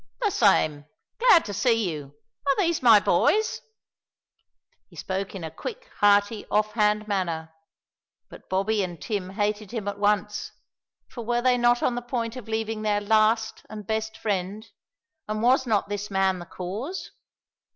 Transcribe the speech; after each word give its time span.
"The 0.25 0.31
same. 0.31 0.85
Glad 1.19 1.45
to 1.45 1.53
see 1.53 1.87
you. 1.91 2.15
Are 2.47 2.57
these 2.57 2.81
my 2.81 2.99
boys?" 2.99 3.61
He 4.89 4.95
spoke 4.95 5.35
in 5.35 5.43
a 5.43 5.51
quick, 5.51 5.91
hearty, 5.99 6.43
off 6.49 6.71
hand 6.73 7.07
manner, 7.07 7.53
but 8.27 8.49
Bobby 8.49 8.81
and 8.81 8.99
Tim 8.99 9.29
hated 9.29 9.69
him 9.69 9.87
at 9.87 9.99
once, 9.99 10.53
for 11.07 11.23
were 11.23 11.43
they 11.43 11.55
not 11.55 11.83
on 11.83 11.93
the 11.93 12.01
point 12.01 12.35
of 12.35 12.47
leaving 12.47 12.81
their 12.81 12.99
last 12.99 13.63
and 13.69 13.85
best 13.85 14.17
friend, 14.17 14.67
and 15.27 15.43
was 15.43 15.67
not 15.67 15.87
this 15.87 16.09
man 16.09 16.39
the 16.39 16.47
cause? 16.47 17.11